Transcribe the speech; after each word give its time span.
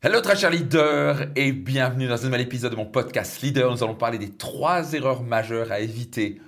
Hello 0.00 0.20
très 0.20 0.36
chers 0.36 0.50
leaders 0.50 1.26
et 1.34 1.50
bienvenue 1.50 2.06
dans 2.06 2.22
un 2.22 2.26
nouvel 2.26 2.42
épisode 2.42 2.70
de 2.70 2.76
mon 2.76 2.86
podcast 2.86 3.42
Leader. 3.42 3.68
Nous 3.68 3.82
allons 3.82 3.96
parler 3.96 4.18
des 4.18 4.30
trois 4.30 4.92
erreurs 4.92 5.24
majeures 5.24 5.72
à 5.72 5.80
éviter 5.80 6.40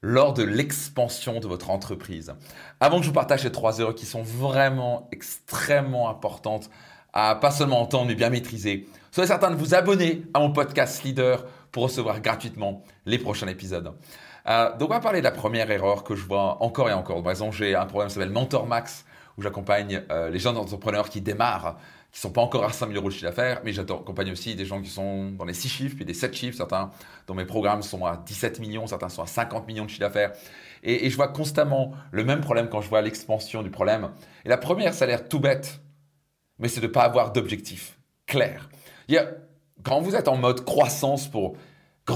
lors 0.00 0.32
de 0.32 0.42
l'expansion 0.42 1.38
de 1.38 1.46
votre 1.46 1.68
entreprise. 1.68 2.32
Avant 2.80 2.96
que 2.96 3.02
je 3.02 3.08
vous 3.08 3.14
partage 3.14 3.42
ces 3.42 3.52
trois 3.52 3.80
erreurs 3.80 3.94
qui 3.94 4.06
sont 4.06 4.22
vraiment 4.22 5.10
extrêmement 5.12 6.08
importantes 6.08 6.70
à 7.12 7.34
pas 7.34 7.50
seulement 7.50 7.82
entendre 7.82 8.06
mais 8.06 8.14
bien 8.14 8.30
maîtriser, 8.30 8.88
soyez 9.10 9.28
certain 9.28 9.50
de 9.50 9.56
vous 9.56 9.74
abonner 9.74 10.22
à 10.32 10.38
mon 10.38 10.50
podcast 10.50 11.02
Leader 11.02 11.44
pour 11.72 11.82
recevoir 11.82 12.22
gratuitement 12.22 12.82
les 13.04 13.18
prochains 13.18 13.48
épisodes. 13.48 13.92
Euh, 14.48 14.74
donc 14.78 14.88
on 14.88 14.94
va 14.94 15.00
parler 15.00 15.18
de 15.18 15.24
la 15.24 15.32
première 15.32 15.70
erreur 15.70 16.02
que 16.02 16.14
je 16.14 16.24
vois 16.24 16.62
encore 16.62 16.88
et 16.88 16.94
encore. 16.94 17.22
Par 17.22 17.32
exemple, 17.32 17.54
j'ai 17.56 17.74
un 17.74 17.84
programme 17.84 18.08
qui 18.08 18.14
s'appelle 18.14 18.30
Mentor 18.30 18.66
Max 18.66 19.04
où 19.36 19.42
j'accompagne 19.42 20.02
euh, 20.10 20.30
les 20.30 20.38
jeunes 20.38 20.56
entrepreneurs 20.56 21.10
qui 21.10 21.20
démarrent 21.20 21.76
qui 22.16 22.22
sont 22.22 22.30
pas 22.30 22.40
encore 22.40 22.64
à 22.64 22.72
5 22.72 22.86
000 22.86 22.98
euros 22.98 23.08
de 23.08 23.12
chiffre 23.12 23.26
d'affaires, 23.26 23.60
mais 23.62 23.74
j'accompagne 23.74 24.32
aussi 24.32 24.54
des 24.54 24.64
gens 24.64 24.80
qui 24.80 24.88
sont 24.88 25.32
dans 25.32 25.44
les 25.44 25.52
6 25.52 25.68
chiffres, 25.68 25.96
puis 25.96 26.06
des 26.06 26.14
7 26.14 26.34
chiffres, 26.34 26.56
certains 26.56 26.90
dont 27.26 27.34
mes 27.34 27.44
programmes 27.44 27.82
sont 27.82 28.06
à 28.06 28.16
17 28.16 28.58
millions, 28.58 28.86
certains 28.86 29.10
sont 29.10 29.22
à 29.22 29.26
50 29.26 29.66
millions 29.66 29.84
de 29.84 29.90
chiffre 29.90 30.00
d'affaires. 30.00 30.32
Et, 30.82 31.10
je 31.10 31.14
vois 31.14 31.28
constamment 31.28 31.92
le 32.12 32.24
même 32.24 32.40
problème 32.40 32.70
quand 32.70 32.80
je 32.80 32.88
vois 32.88 33.02
l'expansion 33.02 33.62
du 33.62 33.68
problème. 33.68 34.08
Et 34.46 34.48
la 34.48 34.56
première, 34.56 34.94
ça 34.94 35.04
a 35.04 35.08
l'air 35.08 35.28
tout 35.28 35.40
bête, 35.40 35.82
mais 36.58 36.68
c'est 36.68 36.80
de 36.80 36.86
ne 36.86 36.90
pas 36.92 37.02
avoir 37.02 37.32
d'objectif 37.32 37.98
clair. 38.24 38.70
Quand 39.82 40.00
vous 40.00 40.16
êtes 40.16 40.28
en 40.28 40.38
mode 40.38 40.64
croissance 40.64 41.28
pour 41.28 41.58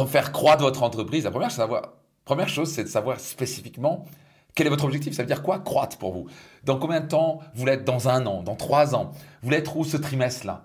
faire 0.09 0.33
croître 0.33 0.63
votre 0.63 0.83
entreprise, 0.83 1.25
la 1.25 1.31
première, 1.31 1.51
savoir, 1.51 1.93
première 2.25 2.49
chose, 2.49 2.71
c'est 2.71 2.85
de 2.85 2.89
savoir 2.89 3.21
spécifiquement 3.21 4.07
quel 4.55 4.67
est 4.67 4.71
votre 4.71 4.85
objectif? 4.85 5.15
Ça 5.15 5.23
veut 5.23 5.27
dire 5.27 5.43
quoi 5.43 5.59
croître 5.61 5.99
pour 5.99 6.13
vous? 6.13 6.27
Dans 6.65 6.79
combien 6.79 7.01
de 7.01 7.07
temps 7.07 7.41
vous 7.55 7.67
l'êtes? 7.67 7.85
Dans 7.85 8.09
un 8.09 8.27
an, 8.27 8.43
dans 8.43 8.57
trois 8.57 8.95
ans? 8.95 9.11
Vous 9.13 9.47
voulez 9.49 9.59
être 9.59 9.77
où 9.77 9.85
ce 9.85 9.97
trimestre-là? 9.97 10.65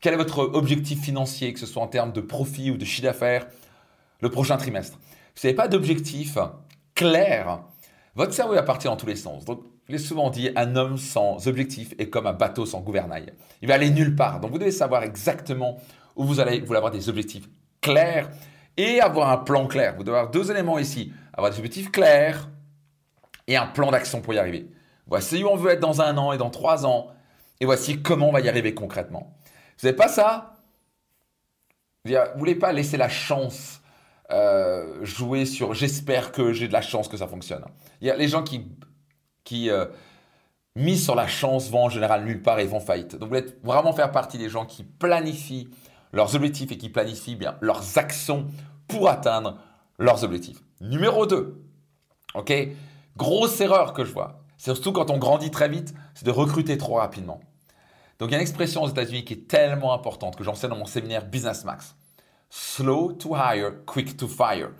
Quel 0.00 0.14
est 0.14 0.18
votre 0.18 0.40
objectif 0.40 1.00
financier, 1.00 1.52
que 1.52 1.60
ce 1.60 1.66
soit 1.66 1.82
en 1.82 1.86
termes 1.86 2.12
de 2.12 2.20
profit 2.20 2.70
ou 2.70 2.76
de 2.76 2.84
chiffre 2.84 3.04
d'affaires, 3.04 3.46
le 4.20 4.30
prochain 4.30 4.56
trimestre? 4.56 4.98
Vous 5.34 5.40
n'avez 5.44 5.54
pas 5.54 5.68
d'objectif 5.68 6.36
clair, 6.94 7.62
votre 8.14 8.34
cerveau 8.34 8.54
va 8.54 8.62
partir 8.62 8.90
dans 8.90 8.96
tous 8.96 9.06
les 9.06 9.16
sens. 9.16 9.44
Donc, 9.46 9.62
je 9.88 9.92
l'ai 9.92 9.98
souvent 9.98 10.28
dit, 10.28 10.50
un 10.54 10.76
homme 10.76 10.98
sans 10.98 11.48
objectif 11.48 11.94
est 11.98 12.10
comme 12.10 12.26
un 12.26 12.34
bateau 12.34 12.66
sans 12.66 12.80
gouvernail. 12.80 13.32
Il 13.62 13.68
va 13.68 13.74
aller 13.74 13.90
nulle 13.90 14.14
part. 14.14 14.40
Donc, 14.40 14.50
vous 14.50 14.58
devez 14.58 14.70
savoir 14.70 15.02
exactement 15.02 15.78
où 16.14 16.24
vous 16.24 16.38
allez, 16.38 16.60
vous 16.60 16.66
voulez 16.66 16.76
avoir 16.76 16.92
des 16.92 17.08
objectifs 17.08 17.48
clairs 17.80 18.28
et 18.76 19.00
avoir 19.00 19.30
un 19.30 19.38
plan 19.38 19.66
clair. 19.66 19.94
Vous 19.96 20.04
devez 20.04 20.18
avoir 20.18 20.30
deux 20.30 20.50
éléments 20.50 20.78
ici. 20.78 21.12
Avoir 21.32 21.50
des 21.50 21.58
objectifs 21.58 21.90
clairs, 21.90 22.50
et 23.46 23.56
un 23.56 23.66
plan 23.66 23.90
d'action 23.90 24.20
pour 24.20 24.34
y 24.34 24.38
arriver. 24.38 24.68
Voici 25.06 25.42
où 25.42 25.48
on 25.48 25.56
veut 25.56 25.72
être 25.72 25.80
dans 25.80 26.00
un 26.00 26.16
an 26.16 26.32
et 26.32 26.38
dans 26.38 26.50
trois 26.50 26.86
ans, 26.86 27.08
et 27.60 27.64
voici 27.64 28.02
comment 28.02 28.28
on 28.28 28.32
va 28.32 28.40
y 28.40 28.48
arriver 28.48 28.74
concrètement. 28.74 29.36
Vous 29.78 29.86
n'avez 29.86 29.96
pas 29.96 30.08
ça? 30.08 30.56
Vous 32.04 32.12
ne 32.12 32.38
voulez 32.38 32.54
pas 32.54 32.72
laisser 32.72 32.96
la 32.96 33.08
chance 33.08 33.80
euh, 34.30 35.04
jouer 35.04 35.44
sur 35.44 35.74
j'espère 35.74 36.32
que 36.32 36.52
j'ai 36.52 36.66
de 36.66 36.72
la 36.72 36.80
chance 36.80 37.08
que 37.08 37.16
ça 37.16 37.26
fonctionne. 37.26 37.64
Il 38.00 38.06
y 38.06 38.10
a 38.10 38.16
les 38.16 38.28
gens 38.28 38.42
qui, 38.42 38.66
qui 39.44 39.70
euh, 39.70 39.86
misent 40.74 41.04
sur 41.04 41.14
la 41.14 41.26
chance 41.26 41.70
vont 41.70 41.84
en 41.84 41.88
général 41.90 42.24
nulle 42.24 42.42
part 42.42 42.58
et 42.58 42.66
vont 42.66 42.80
faillite. 42.80 43.12
Donc 43.16 43.28
vous 43.28 43.36
voulez 43.36 43.46
vraiment 43.62 43.92
faire 43.92 44.10
partie 44.10 44.38
des 44.38 44.48
gens 44.48 44.64
qui 44.64 44.84
planifient 44.84 45.68
leurs 46.12 46.34
objectifs 46.34 46.72
et 46.72 46.78
qui 46.78 46.88
planifient 46.88 47.36
bien 47.36 47.56
leurs 47.60 47.98
actions 47.98 48.46
pour 48.88 49.08
atteindre 49.08 49.58
leurs 49.98 50.24
objectifs. 50.24 50.62
Numéro 50.80 51.26
2, 51.26 51.62
ok? 52.34 52.52
Grosse 53.16 53.60
erreur 53.60 53.92
que 53.92 54.04
je 54.04 54.12
vois, 54.12 54.42
surtout 54.56 54.92
quand 54.92 55.10
on 55.10 55.18
grandit 55.18 55.50
très 55.50 55.68
vite, 55.68 55.94
c'est 56.14 56.26
de 56.26 56.30
recruter 56.30 56.78
trop 56.78 56.94
rapidement. 56.94 57.40
Donc 58.18 58.30
il 58.30 58.32
y 58.32 58.34
a 58.34 58.38
une 58.38 58.42
expression 58.42 58.82
aux 58.82 58.88
États-Unis 58.88 59.24
qui 59.24 59.34
est 59.34 59.48
tellement 59.48 59.92
importante 59.92 60.36
que 60.36 60.44
j'enseigne 60.44 60.70
dans 60.70 60.76
mon 60.76 60.86
séminaire 60.86 61.26
Business 61.26 61.64
Max. 61.64 61.96
Slow 62.50 63.12
to 63.12 63.34
hire, 63.34 63.84
quick 63.86 64.16
to 64.16 64.28
fire. 64.28 64.70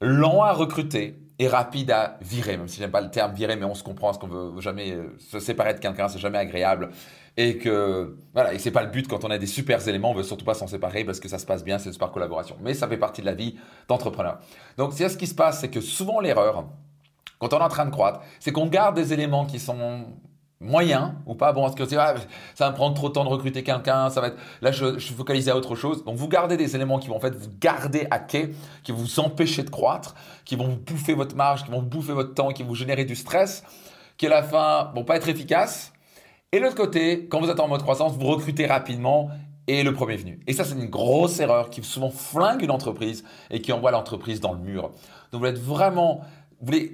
Lent 0.00 0.42
à 0.42 0.52
recruter 0.52 1.18
et 1.38 1.48
rapide 1.48 1.90
à 1.90 2.18
virer, 2.20 2.56
même 2.56 2.68
si 2.68 2.78
j'aime 2.78 2.90
pas 2.90 3.00
le 3.00 3.10
terme 3.10 3.32
virer, 3.32 3.56
mais 3.56 3.64
on 3.64 3.74
se 3.74 3.82
comprend, 3.82 4.08
parce 4.08 4.18
qu'on 4.18 4.28
veut 4.28 4.60
jamais 4.60 4.92
euh, 4.92 5.16
se 5.18 5.40
séparer 5.40 5.74
de 5.74 5.80
quelqu'un, 5.80 6.08
c'est 6.08 6.18
jamais 6.18 6.38
agréable. 6.38 6.90
Et 7.36 7.58
que, 7.58 8.16
voilà, 8.32 8.54
et 8.54 8.60
c'est 8.60 8.70
pas 8.70 8.84
le 8.84 8.90
but 8.90 9.08
quand 9.08 9.24
on 9.24 9.30
a 9.30 9.38
des 9.38 9.46
super 9.46 9.86
éléments, 9.88 10.12
on 10.12 10.14
veut 10.14 10.22
surtout 10.22 10.44
pas 10.44 10.54
s'en 10.54 10.68
séparer 10.68 11.04
parce 11.04 11.18
que 11.18 11.28
ça 11.28 11.38
se 11.38 11.46
passe 11.46 11.64
bien, 11.64 11.78
c'est 11.78 11.92
super 11.92 12.12
collaboration. 12.12 12.56
Mais 12.60 12.74
ça 12.74 12.86
fait 12.86 12.96
partie 12.96 13.22
de 13.22 13.26
la 13.26 13.34
vie 13.34 13.56
d'entrepreneur. 13.88 14.38
Donc, 14.76 14.92
ce 14.92 15.16
qui 15.16 15.26
se 15.26 15.34
passe, 15.34 15.60
c'est 15.60 15.70
que 15.70 15.80
souvent 15.80 16.20
l'erreur, 16.20 16.68
quand 17.38 17.52
on 17.52 17.58
est 17.58 17.62
en 17.62 17.68
train 17.68 17.86
de 17.86 17.90
croître, 17.90 18.20
c'est 18.40 18.52
qu'on 18.52 18.66
garde 18.66 18.96
des 18.96 19.12
éléments 19.12 19.46
qui 19.46 19.58
sont 19.58 20.06
moyens 20.60 21.12
ou 21.26 21.34
pas. 21.34 21.52
Bon, 21.52 21.62
parce 21.62 21.74
que 21.74 21.82
ah, 21.96 22.14
ça 22.54 22.64
va 22.64 22.70
me 22.70 22.76
prendre 22.76 22.94
trop 22.94 23.08
de 23.08 23.14
temps 23.14 23.24
de 23.24 23.28
recruter 23.28 23.62
quelqu'un, 23.62 24.10
ça 24.10 24.20
va 24.20 24.28
être 24.28 24.36
là 24.62 24.72
je, 24.72 24.98
suis 24.98 25.14
focalisé 25.14 25.50
à 25.50 25.56
autre 25.56 25.74
chose. 25.74 26.04
Donc 26.04 26.16
vous 26.16 26.28
gardez 26.28 26.56
des 26.56 26.74
éléments 26.74 26.98
qui 26.98 27.08
vont 27.08 27.16
en 27.16 27.20
fait 27.20 27.34
vous 27.34 27.50
garder 27.60 28.06
à 28.10 28.18
quai, 28.18 28.54
qui 28.82 28.92
vont 28.92 28.98
vous 28.98 29.20
empêcher 29.20 29.62
de 29.62 29.70
croître, 29.70 30.14
qui 30.44 30.56
vont 30.56 30.68
vous 30.68 30.76
bouffer 30.76 31.14
votre 31.14 31.36
marge, 31.36 31.64
qui 31.64 31.70
vont 31.70 31.80
vous 31.80 31.86
bouffer 31.86 32.12
votre 32.12 32.34
temps, 32.34 32.50
qui 32.50 32.62
vont 32.62 32.70
vous 32.70 32.74
générer 32.74 33.04
du 33.04 33.14
stress, 33.14 33.62
qui 34.16 34.26
à 34.26 34.30
la 34.30 34.42
fin 34.42 34.92
vont 34.94 35.04
pas 35.04 35.16
être 35.16 35.28
efficaces. 35.28 35.92
Et 36.52 36.60
l'autre 36.60 36.76
côté, 36.76 37.26
quand 37.26 37.40
vous 37.40 37.50
êtes 37.50 37.60
en 37.60 37.68
mode 37.68 37.82
croissance, 37.82 38.12
vous 38.16 38.26
recrutez 38.26 38.66
rapidement 38.66 39.28
et 39.66 39.82
le 39.82 39.92
premier 39.92 40.16
venu. 40.16 40.40
Et 40.46 40.52
ça, 40.52 40.64
c'est 40.64 40.74
une 40.74 40.90
grosse 40.90 41.40
erreur 41.40 41.70
qui 41.70 41.82
souvent 41.82 42.10
flingue 42.10 42.62
une 42.62 42.70
entreprise 42.70 43.24
et 43.50 43.60
qui 43.60 43.72
envoie 43.72 43.90
l'entreprise 43.90 44.40
dans 44.40 44.52
le 44.52 44.60
mur. 44.60 44.90
Donc 45.32 45.40
vous 45.40 45.46
êtes 45.46 45.58
vraiment 45.58 46.20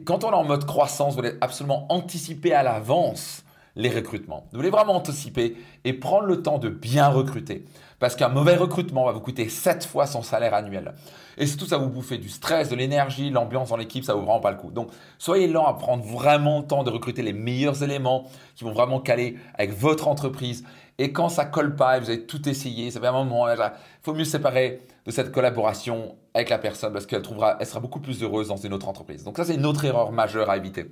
quand 0.05 0.25
on 0.25 0.31
est 0.31 0.35
en 0.35 0.45
mode 0.45 0.67
croissance, 0.67 1.15
vous 1.15 1.23
voulez 1.23 1.35
absolument 1.41 1.87
anticiper 1.91 2.53
à 2.53 2.63
l'avance 2.63 3.45
les 3.77 3.91
recrutements. 3.91 4.47
Vous 4.53 4.59
voulez 4.59 4.71
vraiment 4.71 4.97
anticiper 4.97 5.57
et 5.85 5.93
prendre 5.93 6.27
le 6.27 6.43
temps 6.43 6.59
de 6.59 6.69
bien 6.69 7.09
recruter. 7.09 7.65
Parce 7.99 8.17
qu'un 8.17 8.29
mauvais 8.29 8.57
recrutement 8.57 9.05
va 9.05 9.13
vous 9.13 9.21
coûter 9.21 9.49
7 9.49 9.85
fois 9.85 10.07
son 10.07 10.23
salaire 10.23 10.55
annuel. 10.55 10.95
Et 11.37 11.47
surtout, 11.47 11.67
ça 11.67 11.77
vous 11.77 11.89
bouffer 11.89 12.17
du 12.19 12.31
stress, 12.31 12.71
de 12.71 12.77
l'énergie, 12.77 13.31
l'ambiance 13.31 13.69
dans 13.69 13.77
l'équipe, 13.77 14.05
ça 14.05 14.15
vous 14.15 14.25
rend 14.25 14.41
pas 14.41 14.51
le 14.51 14.57
coup. 14.57 14.71
Donc, 14.71 14.91
soyez 15.19 15.49
lent 15.49 15.67
à 15.67 15.75
prendre 15.75 16.03
vraiment 16.03 16.61
le 16.61 16.67
temps 16.67 16.83
de 16.83 16.91
recruter 16.91 17.23
les 17.23 17.35
meilleurs 17.35 17.83
éléments 17.83 18.25
qui 18.57 18.65
vont 18.65 18.73
vraiment 18.73 19.01
caler 19.01 19.37
avec 19.55 19.73
votre 19.73 20.09
entreprise. 20.09 20.65
Et 20.99 21.13
quand 21.13 21.29
ça 21.29 21.45
colle 21.45 21.77
pas 21.77 21.97
et 21.97 22.01
vous 22.01 22.11
avez 22.11 22.27
tout 22.27 22.49
essayé, 22.49 22.91
ça 22.91 23.01
fait 23.01 23.07
un 23.07 23.13
moment, 23.13 23.51
il 23.51 23.57
faut 24.03 24.15
mieux 24.15 24.25
séparer 24.25 24.81
de 25.07 25.11
cette 25.11 25.33
collaboration 25.33 26.17
avec 26.35 26.49
la 26.51 26.59
personne 26.59 26.93
parce 26.93 27.07
qu'elle 27.07 27.23
trouvera, 27.23 27.57
elle 27.59 27.67
sera 27.67 27.81
beaucoup 27.81 28.01
plus 28.01 28.23
heureuse 28.23 28.49
dans 28.49 28.57
une 28.57 28.73
autre 28.73 28.89
entreprise. 28.89 29.25
Donc 29.25 29.37
ça, 29.37 29.45
c'est 29.45 29.55
une 29.55 29.67
autre 29.67 29.85
erreur 29.85 30.13
majeure 30.13 30.51
à 30.51 30.57
éviter. 30.57 30.87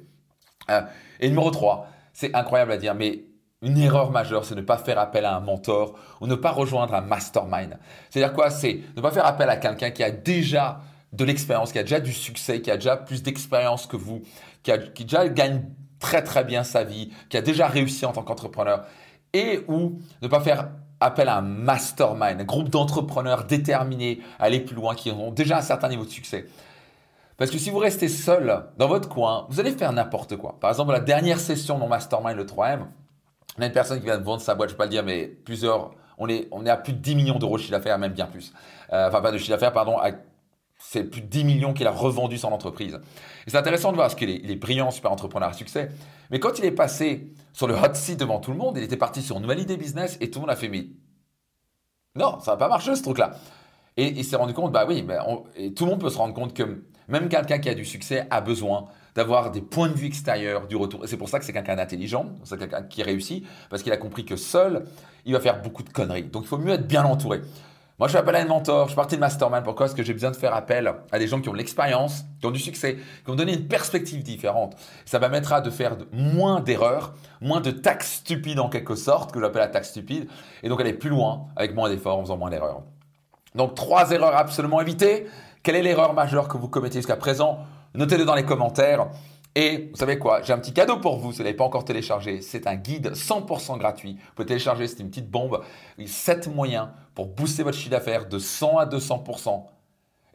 Euh, 0.71 0.83
et 1.21 1.28
numéro 1.28 1.50
3, 1.50 1.87
c'est 2.19 2.34
incroyable 2.34 2.73
à 2.73 2.79
dire, 2.79 2.97
mais 2.97 3.27
une 3.62 3.79
erreur 3.79 4.11
majeure, 4.11 4.45
c'est 4.45 4.56
ne 4.56 4.61
pas 4.61 4.77
faire 4.77 4.99
appel 4.99 5.25
à 5.25 5.37
un 5.37 5.41
mentor 5.41 5.97
ou 6.21 6.27
ne 6.27 6.34
pas 6.34 6.51
rejoindre 6.51 6.93
un 6.95 7.01
mastermind. 7.01 7.79
C'est-à-dire 8.11 8.34
quoi 8.34 8.51
C'est 8.51 8.81
ne 8.97 9.01
pas 9.01 9.12
faire 9.12 9.25
appel 9.25 9.49
à 9.49 9.56
quelqu'un 9.56 9.93
qui 9.93 10.03
a 10.03 10.11
déjà 10.11 10.81
de 11.12 11.25
l'expérience, 11.25 11.71
qui 11.71 11.79
a 11.79 11.84
déjà 11.84 12.01
du 12.01 12.12
succès, 12.12 12.61
qui 12.61 12.73
a 12.73 12.75
déjà 12.75 12.97
plus 12.97 13.23
d'expérience 13.23 13.87
que 13.87 13.97
vous, 13.97 14.23
qui, 14.65 14.73
a, 14.73 14.79
déjà 14.79 15.29
gagne 15.29 15.62
très 16.01 16.25
très 16.25 16.43
bien 16.43 16.65
sa 16.65 16.83
vie, 16.83 17.12
qui 17.29 17.37
a 17.37 17.41
déjà 17.41 17.69
réussi 17.69 18.05
en 18.05 18.11
tant 18.11 18.25
qu'entrepreneur, 18.25 18.85
et 19.33 19.61
ou 19.69 20.00
ne 20.21 20.27
pas 20.27 20.41
faire 20.41 20.71
appel 20.99 21.29
à 21.29 21.37
un 21.37 21.43
mastermind, 21.43 22.41
un 22.41 22.45
groupe 22.45 22.69
d'entrepreneurs 22.69 23.45
déterminés 23.45 24.23
à 24.41 24.47
aller 24.47 24.59
plus 24.59 24.75
loin, 24.75 24.97
qui 24.97 25.12
ont 25.12 25.31
déjà 25.31 25.59
un 25.59 25.62
certain 25.62 25.89
niveau 25.89 26.05
de 26.05 26.11
succès. 26.11 26.47
Parce 27.38 27.53
que 27.53 27.59
si 27.59 27.71
vous 27.71 27.78
restez 27.78 28.09
seul 28.09 28.65
dans 28.76 28.88
votre 28.88 29.09
coin, 29.09 29.47
vous 29.49 29.60
allez 29.60 29.71
faire 29.71 29.93
n'importe 29.93 30.37
quoi. 30.37 30.59
Par 30.60 30.71
exemple, 30.71 30.93
la 30.93 31.00
dernière 31.00 31.38
session 31.38 31.78
mon 31.78 31.88
mastermind, 31.88 32.37
le 32.37 32.44
3M, 32.44 32.81
on 33.56 33.62
a 33.62 33.66
une 33.66 33.72
personne 33.72 34.00
qui 34.00 34.04
vient 34.04 34.19
de 34.19 34.25
vendre 34.25 34.43
sa 34.43 34.56
boîte, 34.56 34.71
je 34.71 34.75
ne 34.75 34.76
vais 34.76 34.78
pas 34.78 34.84
le 34.84 34.91
dire, 34.91 35.04
mais 35.04 35.26
plusieurs, 35.26 35.93
on 36.19 36.28
est, 36.28 36.49
on 36.50 36.66
est 36.66 36.71
à 36.71 36.76
plus 36.76 36.93
de 36.93 36.99
10 36.99 37.15
millions 37.15 37.38
d'euros 37.38 37.56
de 37.56 37.62
chiffre 37.62 37.71
d'affaires, 37.71 37.97
même 37.97 38.12
bien 38.12 38.26
plus. 38.26 38.53
Euh, 38.93 39.06
enfin, 39.06 39.21
pas 39.21 39.31
de 39.31 39.38
chiffre 39.38 39.50
d'affaires, 39.50 39.72
pardon, 39.72 39.99
c'est 40.81 41.04
plus 41.04 41.21
de 41.21 41.26
10 41.26 41.44
millions 41.44 41.72
qu'il 41.72 41.87
a 41.87 41.93
revendu 41.93 42.38
son 42.38 42.49
entreprise. 42.49 43.00
Et 43.47 43.50
c'est 43.50 43.56
intéressant 43.56 43.91
de 43.93 43.94
voir, 43.94 44.09
parce 44.09 44.16
qu'il 44.16 44.31
est, 44.31 44.41
il 44.43 44.50
est 44.50 44.56
brillant, 44.56 44.91
super 44.91 45.12
entrepreneur 45.12 45.49
à 45.49 45.53
succès. 45.53 45.91
Mais 46.32 46.41
quand 46.41 46.59
il 46.59 46.65
est 46.65 46.72
passé 46.72 47.32
sur 47.53 47.69
le 47.69 47.75
hot 47.75 47.94
seat 47.94 48.19
devant 48.19 48.41
tout 48.41 48.50
le 48.50 48.56
monde, 48.59 48.76
il 48.76 48.82
était 48.82 48.97
parti 48.97 49.22
sur 49.22 49.37
une 49.37 49.43
nouvelle 49.43 49.60
idée 49.60 49.76
business 49.76 50.19
et 50.20 50.28
tout 50.28 50.41
le 50.41 50.43
monde 50.43 50.50
a 50.50 50.56
fait, 50.56 50.69
mais 50.69 50.88
non, 52.16 52.40
ça 52.40 52.52
va 52.52 52.56
pas 52.56 52.69
marcher 52.69 52.96
ce 52.96 53.02
truc-là. 53.02 53.37
Et 53.96 54.08
il 54.08 54.25
s'est 54.25 54.37
rendu 54.37 54.55
compte, 54.55 54.73
bah 54.73 54.87
oui, 54.88 55.06
et 55.56 55.73
tout 55.73 55.85
le 55.85 55.90
monde 55.90 56.00
peut 56.00 56.11
se 56.11 56.19
rendre 56.19 56.35
compte 56.35 56.52
que 56.52 56.85
même 57.08 57.28
quelqu'un 57.28 57.58
qui 57.58 57.69
a 57.69 57.75
du 57.75 57.84
succès 57.84 58.26
a 58.31 58.40
besoin 58.40 58.87
d'avoir 59.14 59.50
des 59.50 59.62
points 59.62 59.88
de 59.88 59.94
vue 59.94 60.06
extérieurs, 60.06 60.66
du 60.66 60.76
retour. 60.76 61.02
C'est 61.06 61.16
pour 61.16 61.28
ça 61.28 61.38
que 61.38 61.44
c'est 61.44 61.52
quelqu'un 61.52 61.76
d'intelligent, 61.76 62.26
c'est 62.44 62.58
quelqu'un 62.58 62.82
qui 62.82 63.02
réussit, 63.02 63.44
parce 63.69 63.82
qu'il 63.82 63.93
a 63.93 63.96
compris 63.96 64.25
que 64.25 64.37
seul, 64.37 64.84
il 65.25 65.32
va 65.32 65.40
faire 65.40 65.60
beaucoup 65.60 65.82
de 65.82 65.90
conneries. 65.90 66.25
Donc 66.25 66.44
il 66.44 66.49
faut 66.49 66.58
mieux 66.58 66.75
être 66.75 66.87
bien 66.87 67.05
entouré. 67.05 67.40
Moi, 67.99 68.06
je 68.06 68.12
suis 68.12 68.19
appelé 68.19 68.38
à 68.38 68.43
un 68.43 68.44
mentor, 68.44 68.84
je 68.84 68.90
suis 68.90 68.96
parti 68.96 69.16
de 69.16 69.20
mastermind. 69.20 69.64
Pourquoi 69.64 69.87
Parce 69.87 69.94
que 69.94 70.05
j'ai 70.05 70.12
besoin 70.12 70.31
de 70.31 70.37
faire 70.37 70.55
appel 70.55 70.94
à 71.10 71.19
des 71.19 71.26
gens 71.26 71.40
qui 71.40 71.49
ont 71.49 71.52
l'expérience, 71.52 72.25
qui 72.38 72.46
ont 72.46 72.52
du 72.52 72.60
succès, 72.60 72.94
qui 72.94 73.25
vont 73.26 73.34
donner 73.34 73.54
une 73.54 73.66
perspective 73.66 74.22
différente? 74.22 74.76
Ça 75.04 75.19
permettra 75.19 75.61
de 75.61 75.69
faire 75.69 75.96
moins 76.12 76.61
d'erreurs, 76.61 77.14
moins 77.40 77.61
de 77.61 77.72
taxes 77.72 78.19
stupides 78.19 78.61
en 78.61 78.69
quelque 78.69 78.94
sorte, 78.94 79.32
que 79.32 79.40
j'appelle 79.40 79.62
la 79.62 79.69
taxe 79.69 79.88
stupide, 79.88 80.28
et 80.62 80.69
donc 80.69 80.81
aller 80.81 80.93
plus 80.93 81.11
loin 81.11 81.49
avec 81.56 81.75
moins 81.75 81.88
d'efforts 81.88 82.19
en 82.19 82.22
faisant 82.22 82.37
moins 82.37 82.50
d'erreurs. 82.50 82.82
Donc, 83.56 83.75
trois 83.75 84.12
erreurs 84.12 84.37
absolument 84.37 84.81
évitées. 84.81 85.26
Quelle 85.62 85.76
est 85.76 85.82
l'erreur 85.82 86.14
majeure 86.14 86.49
que 86.49 86.56
vous 86.56 86.69
commettez 86.69 86.99
jusqu'à 86.99 87.16
présent? 87.16 87.58
Notez-le 87.94 88.25
dans 88.25 88.34
les 88.34 88.44
commentaires. 88.44 89.08
Et 89.55 89.88
vous 89.90 89.96
savez 89.96 90.19
quoi? 90.19 90.43
J'ai 90.43 90.52
un 90.52 90.58
petit 90.58 90.72
cadeau 90.72 90.99
pour 90.99 91.19
vous 91.19 91.32
si 91.32 91.38
vous 91.38 91.44
n'avez 91.44 91.56
pas 91.56 91.64
encore 91.64 91.84
téléchargé. 91.84 92.43
C'est 92.43 92.66
un 92.66 92.76
guide 92.76 93.12
100% 93.12 93.78
gratuit. 93.78 94.14
Vous 94.14 94.34
pouvez 94.37 94.46
télécharger, 94.46 94.87
c'est 94.87 95.00
une 95.00 95.08
petite 95.08 95.31
bombe. 95.31 95.62
7 96.05 96.55
moyens 96.55 96.88
pour 97.14 97.26
booster 97.26 97.64
votre 97.64 97.76
chiffre 97.76 97.90
d'affaires 97.90 98.28
de 98.28 98.38
100 98.38 98.78
à 98.78 98.87
200%. 98.87 99.64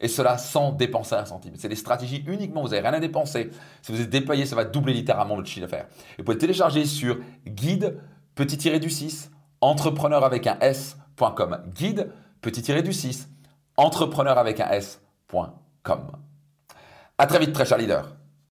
Et 0.00 0.08
cela 0.08 0.36
sans 0.36 0.72
dépenser 0.72 1.14
un 1.14 1.24
centime. 1.24 1.54
C'est 1.56 1.68
des 1.68 1.76
stratégies 1.76 2.22
uniquement, 2.26 2.62
vous 2.62 2.68
n'avez 2.68 2.86
rien 2.86 2.92
à 2.92 3.00
dépenser. 3.00 3.50
Si 3.80 3.92
vous 3.92 4.00
êtes 4.00 4.10
déployé, 4.10 4.44
ça 4.44 4.56
va 4.56 4.64
doubler 4.64 4.92
littéralement 4.92 5.36
votre 5.36 5.48
chiffre 5.48 5.66
d'affaires. 5.66 5.86
Vous 6.18 6.24
pouvez 6.24 6.36
télécharger 6.36 6.84
sur 6.84 7.16
guide 7.46 7.98
petit 8.34 8.78
du 8.78 8.90
6 8.90 9.30
entrepreneur 9.62 10.24
avec 10.24 10.46
un 10.46 10.58
s.com. 10.60 11.62
Guide 11.74 12.12
petit 12.42 12.82
du 12.82 12.92
6 12.92 13.30
entrepreneur 13.78 14.36
avec 14.36 14.60
un 14.60 14.68
s.com. 14.70 15.03
À 17.18 17.26
très 17.26 17.38
vite, 17.38 17.52
très 17.52 17.64
cher 17.64 17.78
leader. 17.78 18.12